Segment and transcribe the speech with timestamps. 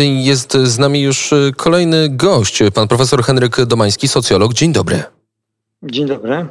[0.00, 4.54] Jest z nami już kolejny gość, pan profesor Henryk Domański, socjolog.
[4.54, 5.02] Dzień dobry.
[5.82, 6.46] Dzień dobry.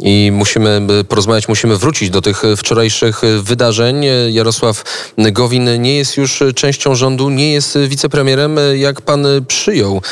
[0.00, 4.04] I musimy porozmawiać, musimy wrócić do tych wczorajszych wydarzeń.
[4.30, 4.84] Jarosław
[5.18, 8.56] Gowin nie jest już częścią rządu, nie jest wicepremierem.
[8.74, 10.02] Jak pan przyjął,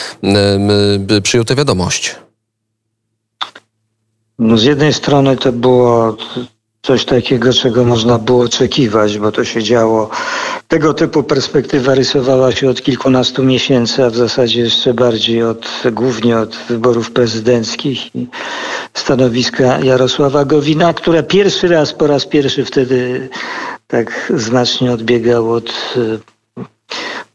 [1.23, 2.17] przyjął tę wiadomość?
[4.39, 6.17] No z jednej strony to było
[6.85, 10.11] coś takiego, czego można było oczekiwać, bo to się działo.
[10.69, 16.39] Tego typu perspektywa rysowała się od kilkunastu miesięcy, a w zasadzie jeszcze bardziej od, głównie
[16.39, 18.27] od wyborów prezydenckich i
[18.95, 23.29] stanowiska Jarosława Gowina, które pierwszy raz, po raz pierwszy wtedy
[23.87, 25.73] tak znacznie odbiegał od,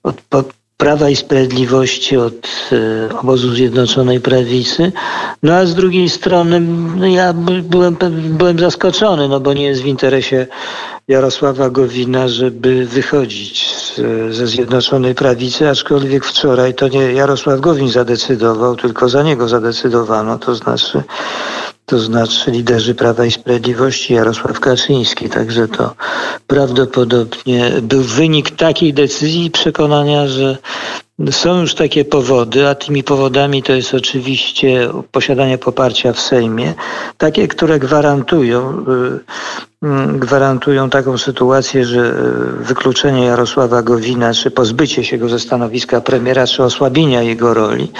[0.03, 4.91] od, od Prawa i Sprawiedliwości, od e, obozu Zjednoczonej Prawicy.
[5.43, 6.59] No a z drugiej strony
[6.95, 7.33] no ja
[7.63, 7.97] byłem,
[8.29, 10.47] byłem zaskoczony, no bo nie jest w interesie
[11.07, 14.01] Jarosława Gowina, żeby wychodzić z,
[14.35, 20.55] ze Zjednoczonej Prawicy, aczkolwiek wczoraj to nie Jarosław Gowin zadecydował, tylko za niego zadecydowano, to
[20.55, 21.03] znaczy
[21.89, 25.29] to znaczy liderzy Prawa i Sprawiedliwości, Jarosław Kaczyński.
[25.29, 25.95] Także to
[26.47, 30.57] prawdopodobnie był wynik takiej decyzji i przekonania, że
[31.31, 36.73] są już takie powody, a tymi powodami to jest oczywiście posiadanie poparcia w Sejmie,
[37.17, 38.85] takie, które gwarantują,
[39.83, 45.39] y, y, gwarantują taką sytuację, że y, wykluczenie Jarosława Gowina, czy pozbycie się go ze
[45.39, 47.91] stanowiska premiera, czy osłabienia jego roli,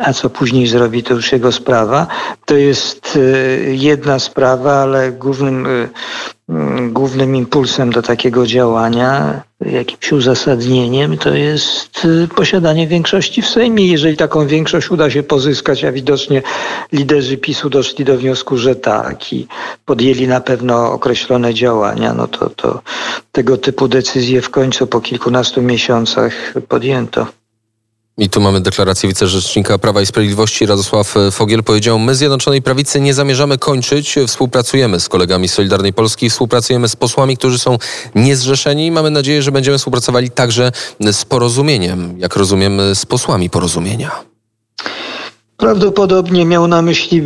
[0.00, 2.06] a co później zrobi, to już jego sprawa.
[2.44, 5.88] To jest e, jedna sprawa, ale głównym, e,
[6.88, 13.86] głównym impulsem do takiego działania, jakimś uzasadnieniem, to jest posiadanie większości w Sejmie.
[13.86, 16.42] Jeżeli taką większość uda się pozyskać, a widocznie
[16.92, 19.46] liderzy PiSu doszli do wniosku, że tak i
[19.84, 22.80] podjęli na pewno określone działania, no to, to
[23.32, 27.26] tego typu decyzje w końcu po kilkunastu miesiącach podjęto.
[28.18, 31.62] I tu mamy deklarację wicerzecznika Prawa i Sprawiedliwości Radosław Fogiel.
[31.62, 36.96] Powiedział, my Zjednoczonej Prawicy nie zamierzamy kończyć, współpracujemy z kolegami z Solidarnej Polski, współpracujemy z
[36.96, 37.78] posłami, którzy są
[38.14, 40.72] niezrzeszeni i mamy nadzieję, że będziemy współpracowali także
[41.12, 44.31] z porozumieniem, jak rozumiem, z posłami porozumienia.
[45.62, 47.22] Prawdopodobnie miał na myśli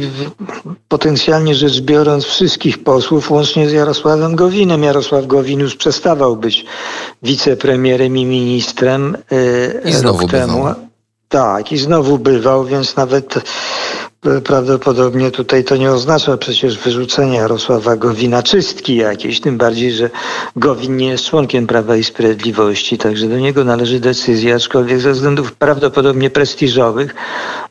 [0.88, 4.82] potencjalnie rzecz biorąc wszystkich posłów, łącznie z Jarosławem Gowinem.
[4.82, 6.64] Jarosław Gowin już przestawał być
[7.22, 10.58] wicepremierem i ministrem yy, I znowu rok temu.
[10.58, 10.74] Bywał.
[11.28, 13.34] Tak, i znowu bywał, więc nawet
[14.44, 20.10] prawdopodobnie tutaj to nie oznacza przecież wyrzucenia Jarosława Gowina, czystki jakiejś, tym bardziej, że
[20.56, 25.52] Gowin nie jest członkiem Prawa i Sprawiedliwości, także do niego należy decyzja, aczkolwiek ze względów
[25.52, 27.14] prawdopodobnie prestiżowych.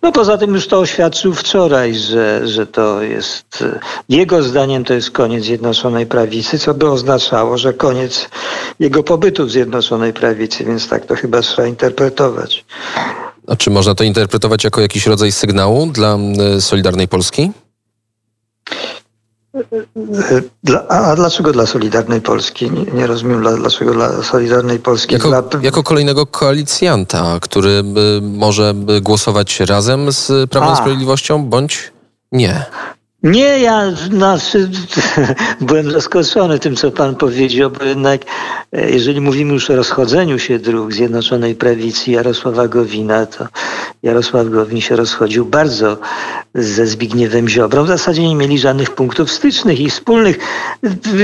[0.01, 3.63] No poza tym już to oświadczył wczoraj, że, że to jest,
[4.09, 8.29] jego zdaniem to jest koniec Zjednoczonej Prawicy, co by oznaczało, że koniec
[8.79, 12.65] jego pobytu w Zjednoczonej Prawicy, więc tak to chyba trzeba interpretować.
[13.47, 16.17] A czy można to interpretować jako jakiś rodzaj sygnału dla
[16.57, 17.51] e, Solidarnej Polski?
[20.63, 22.71] Dla, a dlaczego dla Solidarnej Polski?
[22.71, 25.13] Nie, nie rozumiem, dla, dlaczego dla Solidarnej Polski.
[25.13, 25.43] Jako, dla...
[25.61, 27.83] jako kolejnego koalicjanta, który e,
[28.21, 31.91] może głosować razem z Prawem i Sprawiedliwością, bądź
[32.31, 32.65] nie.
[33.25, 34.69] Nie, ja znaczy,
[35.61, 38.21] byłem zaskoczony tym, co pan powiedział, bo jednak
[38.71, 43.47] e, jeżeli mówimy już o rozchodzeniu się dróg Zjednoczonej Prawicy Jarosława Gowina, to
[44.03, 45.97] Jarosław Gowin się rozchodził bardzo
[46.55, 47.83] ze Zbigniewem Ziobrą.
[47.83, 50.37] W zasadzie nie mieli żadnych punktów stycznych i wspólnych.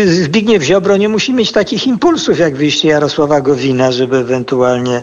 [0.05, 5.01] Zbigniew Ziobro nie musi mieć takich impulsów jak wyjście Jarosława Gowina, żeby ewentualnie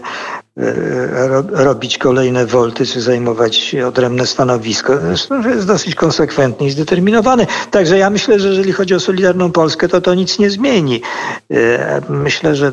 [1.51, 4.97] robić kolejne wolty, czy zajmować odrębne stanowisko.
[4.97, 7.47] Zresztą jest dosyć konsekwentny i zdeterminowany.
[7.71, 11.01] Także ja myślę, że jeżeli chodzi o Solidarną Polskę, to to nic nie zmieni.
[11.51, 12.71] E, myślę, że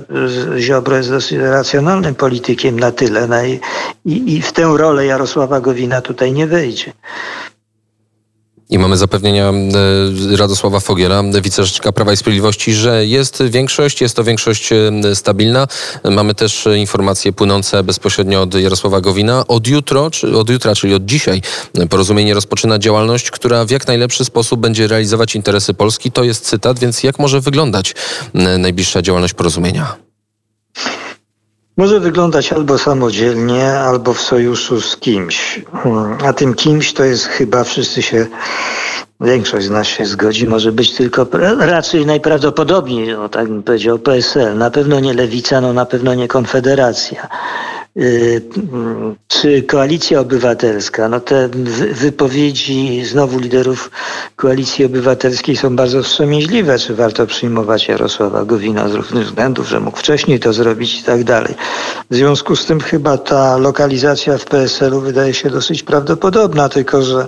[0.58, 3.60] Ziobro jest dosyć racjonalnym politykiem na tyle na i,
[4.04, 6.92] i w tę rolę Jarosława Gowina tutaj nie wejdzie.
[8.70, 14.24] I mamy zapewnienia e, Radosława Fogiela, wicerzecznika Prawa i Sprawiedliwości, że jest większość, jest to
[14.24, 15.66] większość e, stabilna.
[16.04, 19.46] Mamy też informacje płynące bezpośrednio od Jarosława Gowina.
[19.46, 21.42] Od, jutro, czy od jutra, czyli od dzisiaj,
[21.90, 26.12] porozumienie rozpoczyna działalność, która w jak najlepszy sposób będzie realizować interesy Polski.
[26.12, 27.94] To jest cytat, więc jak może wyglądać
[28.58, 30.05] najbliższa działalność porozumienia?
[31.76, 35.62] Może wyglądać albo samodzielnie, albo w sojuszu z kimś.
[36.24, 38.26] A tym kimś to jest chyba wszyscy się,
[39.20, 41.26] większość z nas się zgodzi, może być tylko
[41.58, 44.58] raczej najprawdopodobniej, o tak bym powiedział, PSL.
[44.58, 47.28] Na pewno nie Lewica, no na pewno nie Konfederacja.
[47.96, 48.42] Y,
[49.28, 51.48] czy koalicja obywatelska, no te
[51.92, 53.90] wypowiedzi znowu liderów
[54.36, 59.98] koalicji obywatelskiej są bardzo wstrzemięźliwe, czy warto przyjmować Jarosława Gowina z różnych względów, że mógł
[59.98, 61.54] wcześniej to zrobić i tak dalej.
[62.10, 67.26] W związku z tym chyba ta lokalizacja w PSL-u wydaje się dosyć prawdopodobna, tylko że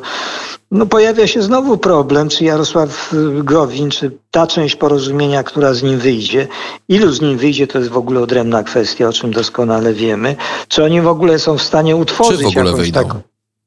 [0.70, 5.98] no pojawia się znowu problem, czy Jarosław Gowin, czy ta część porozumienia, która z nim
[5.98, 6.48] wyjdzie,
[6.88, 10.36] ilu z nim wyjdzie, to jest w ogóle odrębna kwestia, o czym doskonale wiemy.
[10.68, 13.00] Czy oni w ogóle są w stanie utworzyć czy w ogóle jakąś wyjdą?
[13.00, 13.20] taką...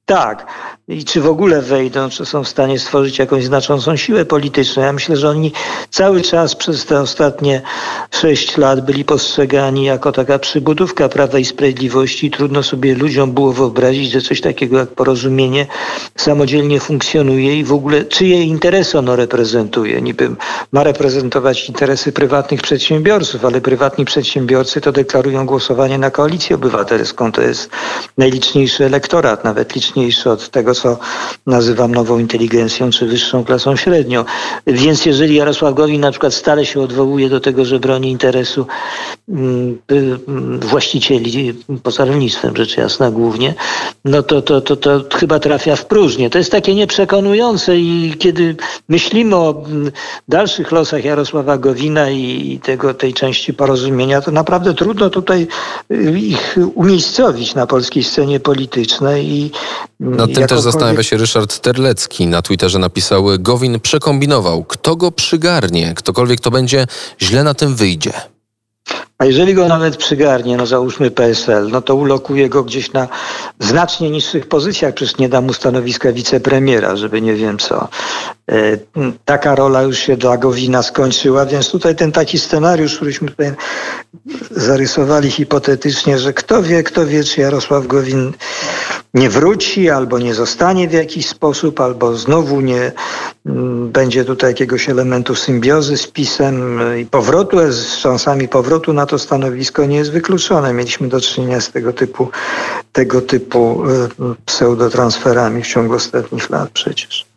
[0.05, 0.47] Tak.
[0.87, 4.83] I czy w ogóle wejdą, czy są w stanie stworzyć jakąś znaczącą siłę polityczną.
[4.83, 5.51] Ja myślę, że oni
[5.89, 7.61] cały czas przez te ostatnie
[8.11, 12.31] sześć lat byli postrzegani jako taka przybudówka Prawa i Sprawiedliwości.
[12.31, 15.67] Trudno sobie ludziom było wyobrazić, że coś takiego jak porozumienie
[16.15, 20.01] samodzielnie funkcjonuje i w ogóle czyje interesy ono reprezentuje.
[20.01, 20.35] Niby
[20.71, 27.31] ma reprezentować interesy prywatnych przedsiębiorców, ale prywatni przedsiębiorcy to deklarują głosowanie na koalicję obywatelską.
[27.31, 27.69] To jest
[28.17, 30.99] najliczniejszy elektorat, nawet liczniejszy od tego, co
[31.47, 34.25] nazywam nową inteligencją czy wyższą klasą średnią.
[34.67, 38.65] Więc jeżeli Jarosław Gowin na przykład stale się odwołuje do tego, że broni interesu
[39.29, 40.17] mm, y,
[40.67, 41.53] właścicieli
[41.83, 43.53] poza rolnictwem, rzecz jasna głównie,
[44.05, 46.29] no to, to, to, to chyba trafia w próżnię.
[46.29, 48.55] To jest takie nieprzekonujące i kiedy
[48.89, 49.91] myślimy o mm,
[50.27, 55.47] dalszych losach Jarosława Gowina i tego, tej części porozumienia, to naprawdę trudno tutaj
[55.91, 59.31] y, ich umiejscowić na polskiej scenie politycznej.
[59.31, 59.51] I
[60.01, 62.27] Nad tym też zastanawia się Ryszard Terlecki.
[62.27, 64.63] Na Twitterze napisał, Gowin przekombinował.
[64.63, 65.93] Kto go przygarnie?
[65.95, 66.87] Ktokolwiek to będzie,
[67.21, 68.11] źle na tym wyjdzie.
[69.17, 73.07] A jeżeli go nawet przygarnie, no załóżmy PSL, no to ulokuje go gdzieś na
[73.59, 77.87] znacznie niższych pozycjach, przecież nie da mu stanowiska wicepremiera, żeby nie wiem co.
[78.49, 78.77] E,
[79.25, 83.51] taka rola już się dla Gowina skończyła, więc tutaj ten taki scenariusz, któryśmy tutaj
[84.51, 88.33] zarysowali hipotetycznie, że kto wie, kto wie, czy Jarosław Gowin
[89.13, 92.91] nie wróci, albo nie zostanie w jakiś sposób, albo znowu nie
[93.45, 99.19] mm, będzie tutaj jakiegoś elementu symbiozy z PiSem i powrotu, z szansami powrotu na to
[99.19, 100.73] stanowisko nie jest wykluczone.
[100.73, 102.29] Mieliśmy do czynienia z tego typu,
[102.91, 103.83] tego typu
[104.45, 107.30] pseudotransferami w ciągu ostatnich lat przecież.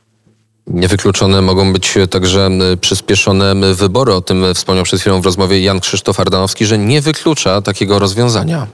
[0.67, 2.51] Niewykluczone mogą być także
[2.81, 4.15] przyspieszone wybory.
[4.15, 8.67] O tym wspomniał przed chwilą w rozmowie Jan Krzysztof Ardanowski, że nie wyklucza takiego rozwiązania.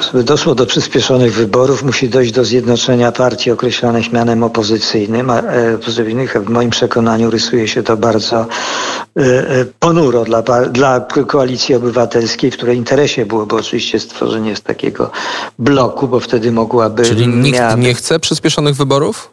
[0.00, 5.30] Żeby doszło do przyspieszonych wyborów, musi dojść do zjednoczenia partii określonych mianem opozycyjnym.
[5.30, 5.78] A e,
[6.44, 8.46] w moim przekonaniu rysuje się to bardzo
[9.16, 15.10] e, e, ponuro dla, dla koalicji obywatelskiej, w której interesie byłoby oczywiście stworzenie z takiego
[15.58, 17.04] bloku, bo wtedy mogłaby...
[17.04, 17.82] Czyli nikt miałaby...
[17.82, 19.30] nie chce przyspieszonych wyborów?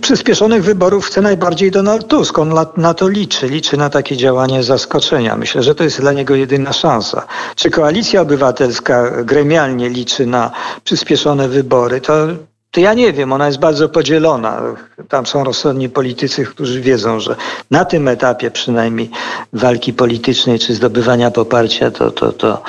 [0.00, 2.38] Przyspieszonych wyborów chce najbardziej Donald Tusk.
[2.38, 3.48] On na to liczy.
[3.48, 5.36] Liczy na takie działanie zaskoczenia.
[5.36, 7.26] Myślę, że to jest dla niego jedyna szansa.
[7.54, 10.50] Czy koalicja obywatelska gremialnie liczy na
[10.84, 12.26] przyspieszone wybory, to
[12.70, 14.62] to ja nie wiem, ona jest bardzo podzielona.
[15.08, 17.36] Tam są rozsądni politycy, którzy wiedzą, że
[17.70, 19.10] na tym etapie przynajmniej
[19.52, 22.62] walki politycznej czy zdobywania poparcia, to, to, to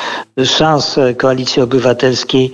[0.46, 2.52] szanse koalicji obywatelskiej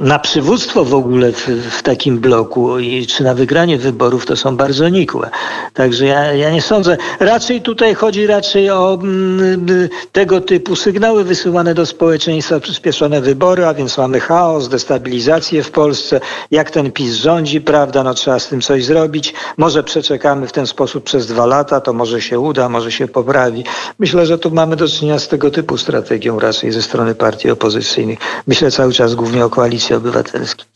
[0.00, 4.56] na przywództwo w ogóle w, w, takim bloku i czy na wygranie wyborów to są
[4.56, 5.30] bardzo nikłe.
[5.74, 6.96] Także ja, ja nie sądzę.
[7.20, 13.66] Raczej tutaj chodzi raczej o m, mm, tego typu sygnały wysyłane do społeczeństwa, przyspieszone wybory,
[13.66, 16.20] a więc mamy chaos, destabilizację w Polsce.
[16.50, 19.34] Jak ten PiS rządzi, prawda, no trzeba z tym coś zrobić.
[19.56, 23.64] Może przeczekamy w ten sposób przez dwa lata, to może się uda, może się poprawi.
[23.98, 28.18] Myślę, że tu mamy do czynienia z tego typu strategią raczej ze strony partii opozycyjnych.
[28.46, 30.66] Myślę cały czas głównie o Koalicji Obywatelskiej.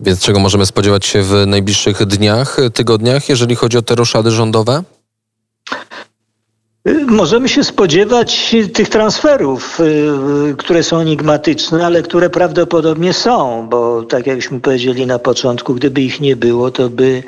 [0.00, 4.82] Więc czego możemy spodziewać się w najbliższych dniach, tygodniach, jeżeli chodzi o te roszady rządowe?
[7.06, 14.26] Możemy się spodziewać tych transferów, y, które są enigmatyczne, ale które prawdopodobnie są, bo tak
[14.26, 17.22] jakśmy powiedzieli na początku, gdyby ich nie było, to by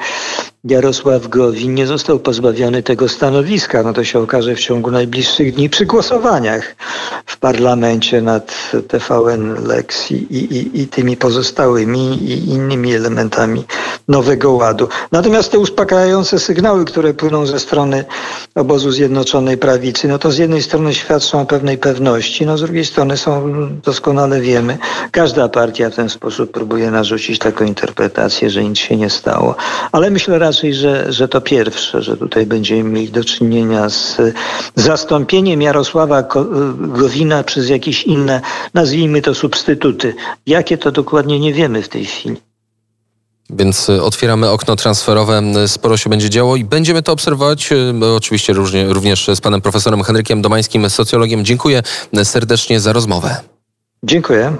[0.70, 3.82] Jarosław Gowin nie został pozbawiony tego stanowiska.
[3.82, 6.76] No to się okaże w ciągu najbliższych dni przy głosowaniach
[7.26, 13.64] w parlamencie nad TVN Lex i, i, i tymi pozostałymi i innymi elementami
[14.08, 14.88] nowego ładu.
[15.12, 18.04] Natomiast te uspokajające sygnały, które płyną ze strony
[18.54, 22.84] obozu Zjednoczonej Prawicy, no to z jednej strony świadczą o pewnej pewności, no z drugiej
[22.84, 23.52] strony są,
[23.84, 24.78] doskonale wiemy,
[25.10, 29.54] każda partia w ten sposób próbuje narzucić taką interpretację, że nic się nie stało.
[29.92, 34.16] Ale myślę raczej, że, że to pierwsze, że tutaj będziemy mieli do czynienia z
[34.74, 36.22] zastąpieniem Jarosława
[36.78, 38.40] Gowina przez jakieś inne,
[38.74, 40.14] nazwijmy to substytuty.
[40.46, 42.36] Jakie to dokładnie nie wiemy w tej chwili.
[43.50, 47.72] Więc y, otwieramy okno transferowe, y, sporo się będzie działo i będziemy to obserwować.
[47.72, 51.44] y, Oczywiście różnie, również z panem profesorem Henrykiem Domańskim, socjologiem.
[51.44, 51.82] Dziękuję
[52.24, 53.36] serdecznie za rozmowę.
[54.02, 54.56] Dziękuję.